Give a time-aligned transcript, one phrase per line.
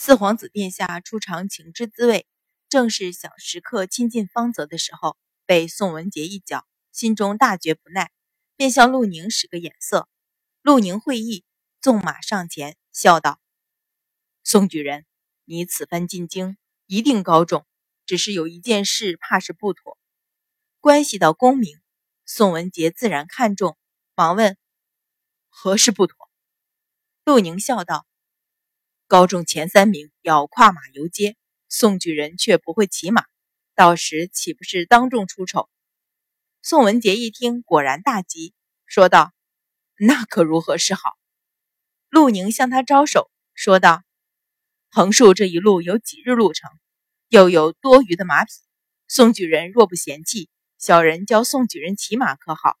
[0.00, 2.24] 四皇子殿下出尝情之滋味，
[2.68, 8.12] 正是想时刻亲近方泽的时候，被宋文杰一脚，心中大觉不耐，
[8.54, 10.08] 便向陆宁使个眼色。
[10.62, 11.44] 陆宁会意，
[11.80, 13.40] 纵马上前，笑道
[14.44, 15.04] ：“宋举人，
[15.44, 16.56] 你此番进京，
[16.86, 17.66] 一定高中。
[18.06, 19.98] 只是有一件事，怕是不妥，
[20.78, 21.76] 关系到功名。”
[22.24, 23.76] 宋文杰自然看重，
[24.14, 24.56] 忙问
[25.50, 26.30] ：“何事不妥？”
[27.26, 28.06] 陆宁笑道。
[29.08, 31.34] 高中前三名要跨马游街，
[31.70, 33.24] 宋举人却不会骑马，
[33.74, 35.70] 到时岂不是当众出丑？
[36.60, 38.52] 宋文杰一听，果然大急，
[38.84, 39.32] 说道
[39.96, 41.16] ：“那可如何是好？”
[42.10, 44.02] 陆宁向他招手，说道
[44.92, 46.70] ：“横竖这一路有几日路程，
[47.28, 48.50] 又有多余的马匹，
[49.06, 52.76] 宋举人若不嫌弃，小人教宋举人骑马可好？”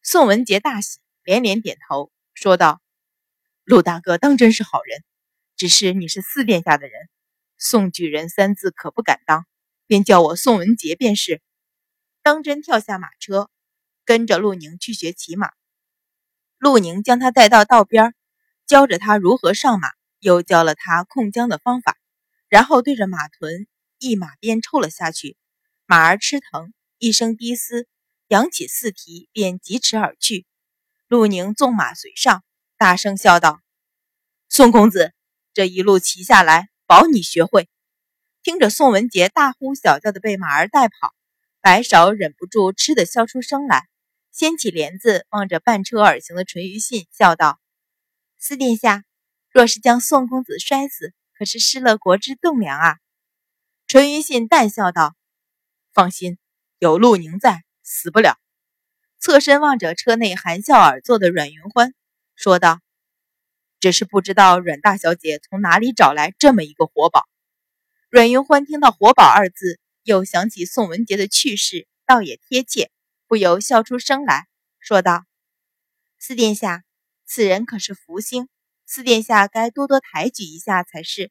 [0.00, 2.80] 宋文杰大喜，连连点头，说道
[3.66, 5.02] ：“陆大哥当真是好人。”
[5.60, 7.10] 只是你是四殿下的人，
[7.58, 9.44] 宋举人三字可不敢当，
[9.86, 11.42] 便叫我宋文杰便是。
[12.22, 13.50] 当真跳下马车，
[14.06, 15.50] 跟着陆宁去学骑马。
[16.56, 18.14] 陆宁将他带到道边，
[18.66, 21.98] 教着他如何上马，又教了他控缰的方法，
[22.48, 23.66] 然后对着马臀
[23.98, 25.36] 一马鞭抽了下去，
[25.84, 27.86] 马儿吃疼，一声低嘶，
[28.28, 30.46] 扬起四蹄，便疾驰而去。
[31.06, 32.44] 陆宁纵马随上，
[32.78, 33.60] 大声笑道
[34.48, 35.12] ：“宋公子。”
[35.52, 37.68] 这一路骑下来，保你学会。
[38.42, 41.12] 听着宋文杰大呼小叫的被马儿带跑，
[41.60, 43.88] 白芍忍不住吃的笑出声来，
[44.30, 47.60] 掀起帘子望着半车而行的淳于信，笑道
[48.38, 49.02] ：“四殿下，
[49.50, 52.96] 若是将宋公子摔死，可是失了国之栋梁啊！”
[53.88, 55.16] 淳于信淡笑道
[55.92, 56.38] ：“放心，
[56.78, 58.38] 有陆宁在，死不了。”
[59.18, 61.92] 侧身望着车内含笑而坐的阮云欢，
[62.36, 62.80] 说道。
[63.80, 67.26] 只是不知道阮大小姐从哪里找来这么一个活宝。
[68.10, 72.90] 阮云欢听到“活宝”二字，又想起宋文杰的去世，倒也贴切，
[73.26, 74.48] 不由笑出声来
[74.80, 75.24] 说道
[76.20, 76.84] ：“四殿下，
[77.24, 78.48] 此人可是福星，
[78.84, 81.30] 四殿下该多多抬举一下才是。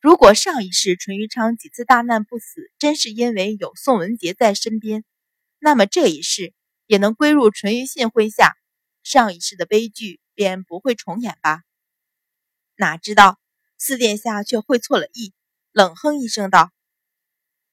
[0.00, 5.04] 如果上一世淳于昌几次大难不死，真是因为有宋文杰在身边，
[5.60, 6.54] 那么这一世
[6.86, 8.56] 也能归入淳于信麾下。
[9.04, 11.64] 上一世的悲剧。”便不会重演吧？
[12.76, 13.40] 哪知道
[13.78, 15.34] 四殿下却会错了意，
[15.72, 16.70] 冷哼一声道：“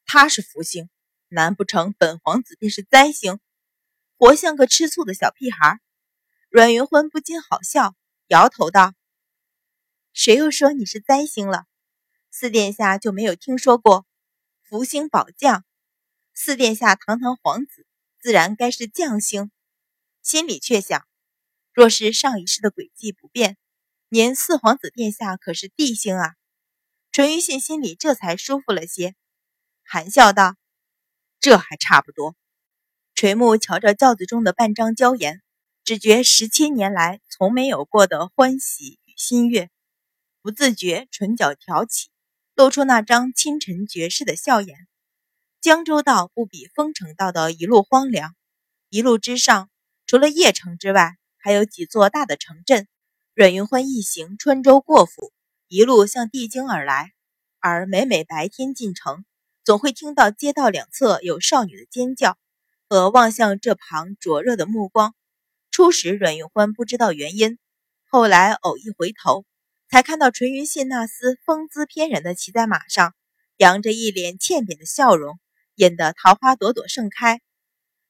[0.06, 0.88] 他是福星，
[1.28, 3.38] 难不成本皇子便是灾星？
[4.16, 5.78] 活像个吃醋的小屁孩。”
[6.48, 7.94] 阮云欢不禁好笑，
[8.28, 8.94] 摇头道
[10.14, 11.66] ：“谁又说你是灾星了？
[12.30, 14.06] 四殿下就没有听说过
[14.62, 15.64] 福星宝将？
[16.32, 17.86] 四殿下堂堂皇子，
[18.20, 19.50] 自然该是将星。”
[20.22, 21.06] 心里却想。
[21.74, 23.56] 若是上一世的轨迹不变，
[24.08, 26.34] 您四皇子殿下可是帝星啊！
[27.10, 29.16] 淳于信心里这才舒服了些，
[29.82, 30.54] 含笑道
[31.40, 32.36] ：“这还差不多。”
[33.16, 35.42] 垂目瞧着轿子中的半张娇颜，
[35.82, 39.68] 只觉十七年来从没有过的欢喜与心悦，
[40.42, 42.08] 不自觉唇角挑起，
[42.54, 44.86] 露出那张清晨绝世的笑颜。
[45.60, 48.36] 江州道不比丰城道的一路荒凉，
[48.90, 49.70] 一路之上，
[50.06, 51.16] 除了邺城之外。
[51.44, 52.88] 还有几座大的城镇，
[53.34, 55.30] 阮云欢一行穿州过府，
[55.68, 57.12] 一路向帝京而来。
[57.60, 59.26] 而每每白天进城，
[59.62, 62.38] 总会听到街道两侧有少女的尖叫
[62.88, 65.14] 和望向这旁灼热的目光。
[65.70, 67.58] 初时阮云欢不知道原因，
[68.08, 69.44] 后来偶一回头，
[69.90, 73.14] 才看到淳于信那厮风姿翩然的骑在马上，
[73.58, 75.38] 扬着一脸欠扁的笑容，
[75.74, 77.42] 引得桃花朵朵盛开。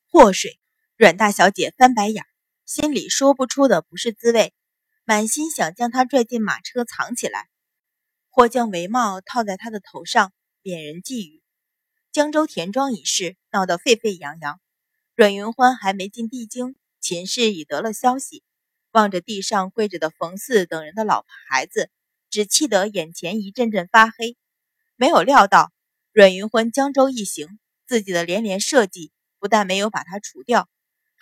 [0.08, 0.60] 祸水，
[0.96, 2.24] 阮大小姐翻白眼。
[2.66, 4.54] 心里说不出的不是滋味，
[5.04, 7.50] 满心想将他拽进马车藏起来，
[8.30, 10.32] 或将帷帽套在他的头上，
[10.62, 11.42] 免人觊觎。
[12.10, 14.58] 江州田庄一事闹得沸沸扬扬，
[15.14, 18.42] 阮云欢还没进帝京，秦氏已得了消息，
[18.92, 21.90] 望着地上跪着的冯四等人的老婆孩子，
[22.30, 24.38] 只气得眼前一阵阵发黑。
[24.96, 25.70] 没有料到
[26.12, 30.66] 阮云欢江州一行，自己的连连设计不但没有把他除掉。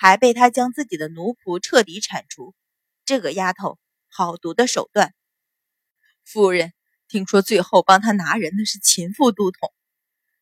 [0.02, 2.56] 还被他将自己的奴仆彻底铲除，
[3.04, 3.78] 这个丫头
[4.08, 5.14] 好毒的手段。
[6.25, 6.72] 夫人
[7.06, 9.72] 听说最后帮他拿人的是秦副都统，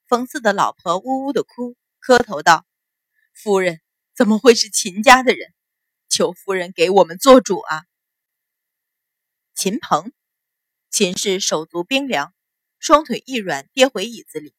[0.08, 2.64] 冯四的老婆呜呜的哭，磕头道
[3.36, 3.82] ：“夫人
[4.16, 5.52] 怎么会是秦家的人？
[6.08, 7.84] 求夫人给我们做主啊！”
[9.54, 10.10] 秦鹏，
[10.88, 12.32] 秦氏手足冰凉，
[12.78, 14.54] 双腿一软，跌回椅子里。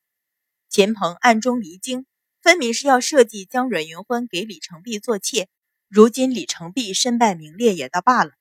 [0.70, 2.06] 秦鹏暗中离京。
[2.42, 5.48] 分明是要设计将阮云欢给李成璧做妾，
[5.88, 8.32] 如今李成璧身败名裂也倒罢了，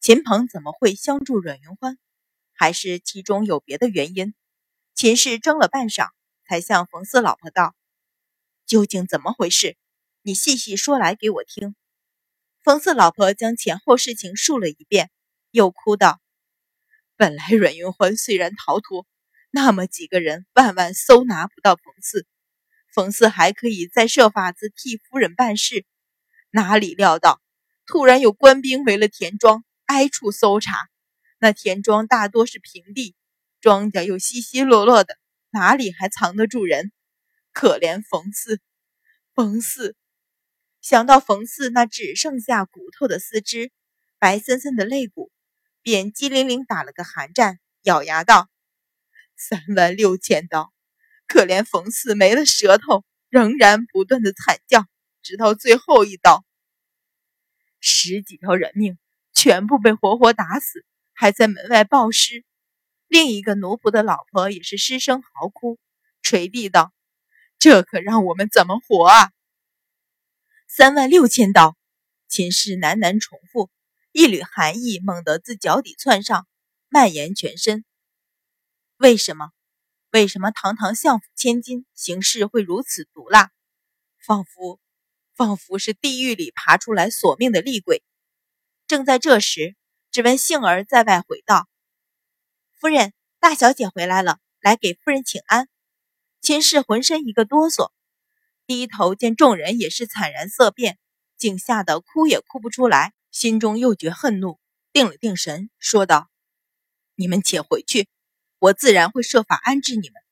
[0.00, 1.96] 秦鹏怎么会相助阮云欢？
[2.52, 4.34] 还是其中有别的原因？
[4.96, 6.08] 秦氏怔了半晌，
[6.48, 7.76] 才向冯四老婆道
[8.66, 9.76] ：“究竟怎么回事？
[10.22, 11.76] 你细细说来给我听。”
[12.64, 15.10] 冯四老婆将前后事情述了一遍，
[15.52, 16.20] 又哭道
[17.16, 19.06] ：“本来阮云欢虽然逃脱，
[19.52, 22.26] 那么几个人万万搜拿不到冯四，
[22.94, 25.84] 冯四还可以再设法子替夫人办事，
[26.50, 27.42] 哪里料到
[27.86, 30.88] 突然有官兵围了田庄，挨处搜查。
[31.40, 33.16] 那田庄大多是平地。”
[33.60, 35.16] 庄稼又稀稀落落的，
[35.48, 36.92] 哪里还藏得住人？
[37.54, 38.60] 可怜冯四，
[39.34, 39.96] 冯四，
[40.82, 43.72] 想到冯四那只剩下骨头的四肢，
[44.18, 45.32] 白森森的肋骨，
[45.80, 48.50] 便机灵灵打了个寒战，咬牙道
[49.34, 50.72] ：“三万六千刀！”
[51.26, 54.86] 可怜冯四没了舌头，仍然不断的惨叫，
[55.22, 56.44] 直到最后一刀，
[57.80, 58.98] 十几条人命
[59.32, 62.44] 全部被活活打死，还在门外暴尸。
[63.08, 65.78] 另一个奴仆的老婆也是失声嚎哭，
[66.22, 66.92] 垂地道
[67.58, 69.30] ：“这可让我们怎么活啊！”
[70.66, 71.76] 三万六千刀，
[72.28, 73.70] 秦氏喃喃重复，
[74.12, 76.48] 一缕寒意猛地自脚底窜上，
[76.88, 77.84] 蔓延全身。
[78.96, 79.50] 为什么？
[80.14, 83.50] 为什么堂堂相府千金，行事会如此毒辣？
[84.24, 84.78] 仿佛，
[85.34, 88.04] 仿佛是地狱里爬出来索命的厉鬼。
[88.86, 89.74] 正在这时，
[90.12, 91.68] 只闻杏儿在外回道。
[92.78, 95.68] 夫人，大小姐回来了，来给夫人请安。
[96.40, 97.90] 秦氏浑身一个哆嗦，
[98.68, 100.96] 低头见众人也是惨然色变，
[101.36, 104.60] 竟吓得哭也哭不出来，心中又觉恨怒，
[104.92, 106.30] 定了定神，说道
[107.18, 108.08] ：“你们且回去，
[108.64, 110.22] 我自然会设法安置你们。”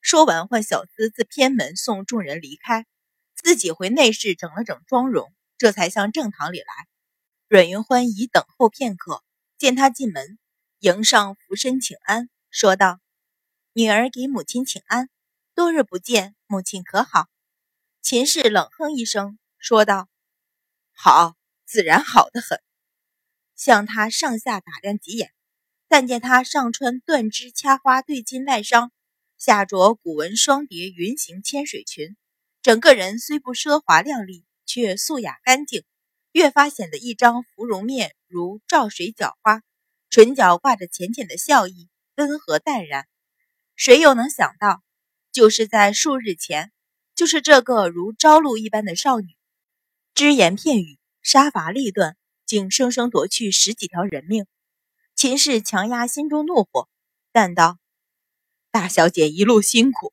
[0.00, 2.86] 说完，唤小厮自偏门送众人离开，
[3.34, 6.66] 自己回内室整了整妆容，这才向正堂里来。
[7.48, 9.22] 阮云欢已等候片刻，
[9.58, 10.38] 见他进门。
[10.78, 12.98] 迎上俯身请安，说道
[13.74, 15.10] ：“女儿给母亲请安，
[15.54, 17.26] 多日不见，母亲可好？”
[18.00, 20.08] 秦氏冷哼一声，说道
[20.96, 21.36] ：“好，
[21.66, 22.58] 自然好的很。”
[23.54, 25.32] 向他上下打量几眼，
[25.88, 28.90] 但见他上穿缎织掐花对襟外裳，
[29.38, 32.16] 下着古纹双叠云形千水裙，
[32.62, 35.84] 整个人虽不奢华靓丽，却素雅干净，
[36.32, 39.62] 越发显得一张芙蓉面如照水娇花。
[40.10, 43.06] 唇角挂着浅浅的笑意，温和淡然。
[43.76, 44.82] 谁又能想到，
[45.32, 46.72] 就是在数日前，
[47.14, 49.36] 就是这个如朝露一般的少女，
[50.14, 52.16] 只言片语，杀伐利断，
[52.46, 54.46] 竟生生夺去十几条人命。
[55.16, 56.88] 秦氏强压心中怒火，
[57.32, 57.78] 淡道
[58.70, 60.12] ：“大小姐一路辛苦。”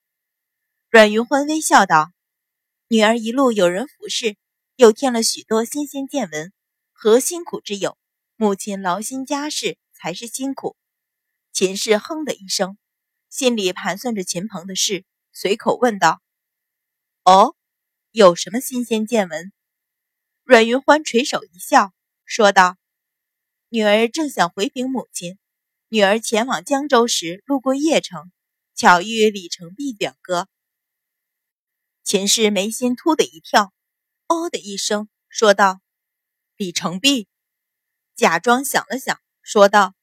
[0.89, 2.13] 阮云欢微笑道
[2.87, 4.37] ：“女儿一路有人服侍，
[4.77, 6.53] 又添了许多新鲜见闻，
[6.93, 7.97] 何辛苦之有？
[8.37, 10.75] 母亲劳心家事。”才是辛苦。
[11.53, 12.77] 秦氏哼的一声，
[13.29, 16.21] 心里盘算着秦鹏的事，随口问道
[17.23, 17.55] ：“哦，
[18.11, 19.53] 有什么新鲜见闻？”
[20.43, 21.93] 阮云欢垂手一笑，
[22.25, 22.75] 说道
[23.73, 25.39] ：“女儿正想回禀母亲，
[25.87, 28.31] 女儿前往江州时路过邺城，
[28.75, 30.47] 巧遇李成璧表哥。”
[32.05, 33.73] 秦氏眉心突的一跳，
[34.27, 35.81] 哦的一声，说道
[36.55, 37.27] ：“李成璧。”
[38.13, 39.19] 假装想了想。
[39.41, 39.95] 说道：“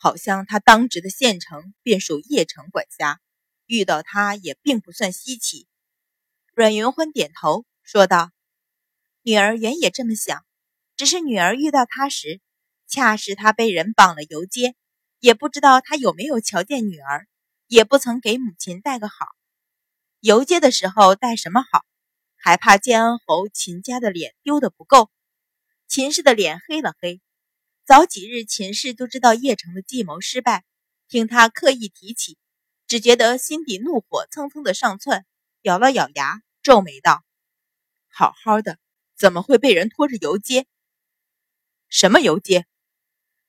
[0.00, 3.20] 好像他当值的县城便属邺城管辖，
[3.66, 5.68] 遇到他也并不算稀奇。”
[6.56, 8.30] 阮云欢点头说道
[9.20, 10.42] ：“女儿原也这么想，
[10.96, 12.40] 只是女儿遇到他时，
[12.92, 14.74] 恰是他被人绑了游街，
[15.18, 17.26] 也不知道他有没有瞧见女儿，
[17.66, 19.28] 也不曾给母亲带个好。
[20.20, 21.86] 游街的时候带什么好？
[22.36, 25.10] 还怕建安侯秦家的脸丢的不够？”
[25.88, 27.22] 秦氏的脸黑了黑。
[27.86, 30.62] 早几日，秦氏就知道叶城的计谋失败，
[31.08, 32.36] 听他刻意提起，
[32.86, 35.24] 只觉得心底怒火蹭蹭的上窜，
[35.62, 37.24] 咬了咬牙，皱眉道
[38.12, 38.78] ：“好好的，
[39.16, 40.66] 怎么会被人拖着游街？
[41.88, 42.66] 什么游街？”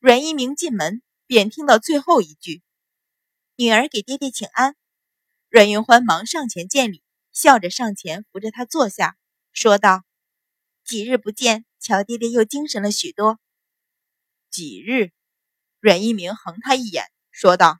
[0.04, 2.62] 阮一鸣进门，便听到最后一句
[3.56, 4.76] ：“女儿给爹爹请安。”
[5.48, 9.16] 阮云欢忙上前见礼，笑着上前扶着他坐下，
[9.54, 10.04] 说道
[10.84, 13.40] ：“几日不见，乔爹爹又精神了许多。”
[14.52, 15.10] 几日，
[15.80, 17.78] 阮一鸣横他一眼，说道：“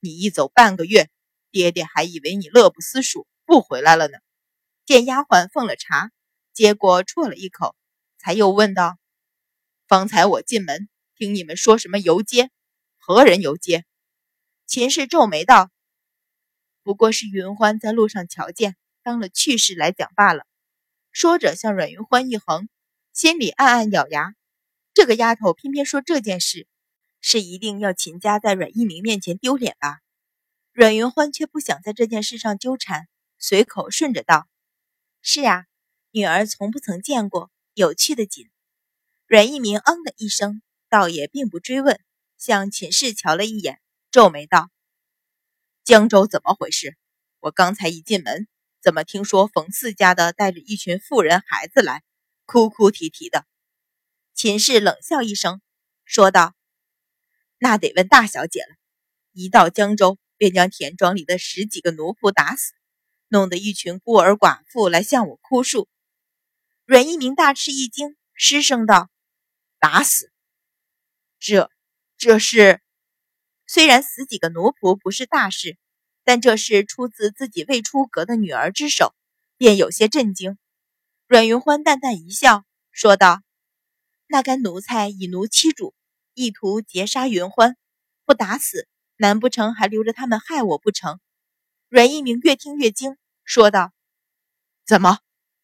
[0.00, 1.08] 你一走半个月，
[1.52, 4.18] 爹爹还以为你乐不思蜀，不回来了呢。”
[4.84, 6.10] 见丫鬟奉了茶，
[6.52, 7.76] 接过啜了一口，
[8.18, 8.98] 才又问道
[9.86, 10.88] ：“方才我进门，
[11.18, 12.48] 听你们说什么游街？
[12.96, 13.84] 何人游街？”
[14.66, 15.68] 秦氏皱眉道
[16.84, 20.46] ：“不过是云欢在路上瞧见，当了趣事来讲罢了。”
[21.10, 22.68] 说着向阮云欢一横，
[23.12, 24.36] 心里暗暗咬牙。
[24.94, 26.68] 这个丫头偏偏说这件事，
[27.20, 29.98] 是一定要秦家在阮一鸣面前丢脸吧？
[30.70, 33.08] 阮云欢却不想在这件事上纠缠，
[33.38, 34.46] 随口顺着道
[35.20, 35.64] ：“是啊，
[36.12, 38.48] 女儿从不曾见过，有趣的紧。”
[39.26, 42.00] 阮一鸣嗯的一声，倒也并不追问，
[42.36, 43.80] 向秦氏瞧了一眼，
[44.10, 44.70] 皱眉道
[45.84, 46.96] ：“江州怎么回事？
[47.40, 48.48] 我刚才一进门，
[48.80, 52.02] 怎么听说冯四家的带着一群妇人孩子来，
[52.46, 53.46] 哭哭啼啼的？”
[54.34, 55.60] 秦氏冷笑一声，
[56.04, 56.54] 说道
[57.58, 58.76] ：“那得问大小姐了。
[59.32, 62.72] 一到江州。”便将田庄里的十几个奴仆打死，
[63.26, 65.88] 弄得一群孤儿寡妇来向我哭诉。
[66.86, 69.10] 阮一鸣大吃一惊，失声道
[69.80, 70.30] ：“打死？
[71.38, 71.70] 这，
[72.16, 72.80] 这是……
[73.66, 75.76] 虽然死几个奴仆不是大事，
[76.24, 79.14] 但这是出自自己未出阁的女儿之手，
[79.56, 80.58] 便有些震惊。”
[81.26, 83.42] 阮云欢淡淡一笑，说道
[84.26, 85.94] ：“那干奴才以奴欺主，
[86.34, 87.76] 意图劫杀云欢，
[88.24, 88.88] 不打死。”
[89.20, 91.18] 难不成还留着他们害我不成？
[91.88, 93.92] 阮一鸣越听越惊，说道
[94.86, 95.18] ：“怎么？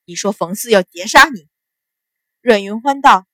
[0.07, 1.49] 你说冯四要劫杀你？”
[2.43, 3.28] 阮云欢道：“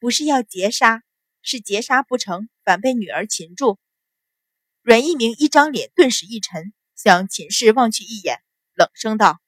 [0.00, 1.04] 不是要劫杀，
[1.46, 3.78] 是劫杀不成，反被女儿擒住。”
[4.82, 8.42] 阮一鸣一张脸顿时一沉，向秦氏望去一眼，
[8.74, 9.40] 冷声道：“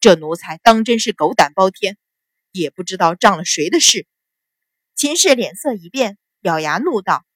[0.00, 1.98] 这奴才当真是狗胆包天，
[2.52, 4.06] 也不知道仗了谁的势。”
[4.94, 7.26] 秦氏脸色一变，咬牙怒道。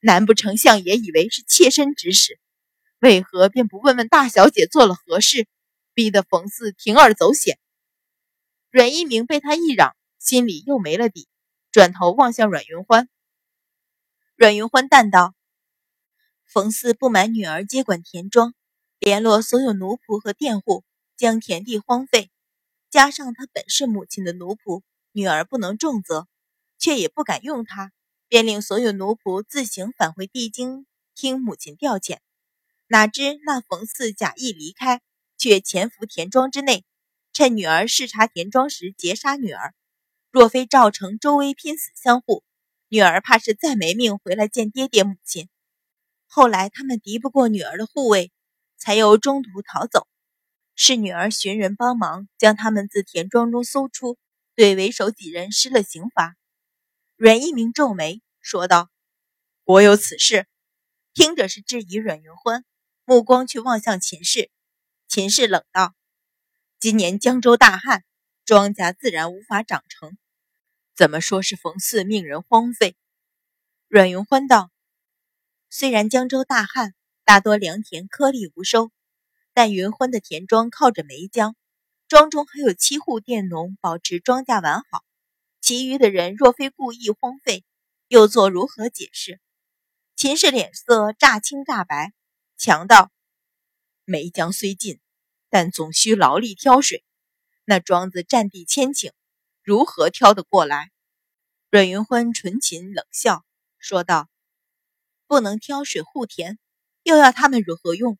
[0.00, 2.38] 难不成相爷以为是妾身指使？
[2.98, 5.46] 为何便不问问大小姐做了何事，
[5.94, 7.58] 逼得冯四铤而走险？
[8.70, 11.28] 阮一鸣被他一嚷，心里又没了底，
[11.72, 13.08] 转头望向阮云欢。
[14.36, 15.34] 阮云欢淡道
[16.44, 18.52] ：“冯四不满女儿接管田庄，
[18.98, 20.84] 联络所有奴仆和佃户，
[21.16, 22.30] 将田地荒废，
[22.90, 26.28] 加上他本是母亲的奴仆，女儿不能重责，
[26.78, 27.90] 却也不敢用他。”
[28.28, 32.18] 便令所有奴仆自行返回地京听母亲调遣，
[32.86, 35.02] 哪知那冯四假意离开，
[35.36, 36.86] 却潜伏田庄之内，
[37.34, 39.74] 趁女儿视察田庄时劫杀女儿。
[40.32, 42.42] 若非赵成、周威拼死相护，
[42.88, 45.50] 女儿怕是再没命回来见爹爹母亲。
[46.26, 48.32] 后来他们敌不过女儿的护卫，
[48.78, 50.08] 才又中途逃走。
[50.74, 54.16] 是女儿寻人帮忙，将他们自田庄中搜出，
[54.54, 56.34] 对为首几人施了刑罚。
[57.16, 58.88] 阮一鸣皱眉说道
[59.64, 60.46] ：“果有此事。”
[61.12, 62.64] 听着是质疑阮云欢，
[63.04, 64.50] 目光却望向秦氏。
[65.08, 65.94] 秦氏冷道
[66.80, 68.02] ：“今年江州大旱，
[68.46, 70.16] 庄稼自然无法长成，
[70.94, 72.96] 怎么说是冯四命人荒废？”
[73.88, 74.70] 阮云欢道
[75.70, 76.94] ：“虽然江州大旱，
[77.24, 78.90] 大多良田颗粒无收，
[79.52, 81.56] 但云欢的田庄靠着梅江，
[82.08, 85.04] 庄中还有七户佃农保持庄稼完好。”
[85.60, 87.64] 其余的人若非故意荒废，
[88.08, 89.40] 又作如何解释？
[90.16, 92.12] 秦氏脸色乍青乍白，
[92.56, 93.12] 强道
[94.04, 94.98] ：“梅江虽近，
[95.50, 97.04] 但总需劳力挑水。
[97.64, 99.12] 那庄子占地千顷，
[99.62, 100.90] 如何挑得过来？”
[101.70, 103.44] 阮云欢唇噙冷笑，
[103.78, 104.28] 说道
[105.26, 106.58] ：“不能挑水护田，
[107.02, 108.18] 又要他们如何用？